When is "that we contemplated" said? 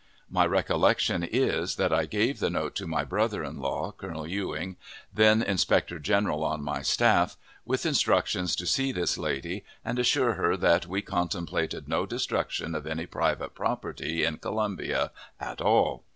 10.57-11.87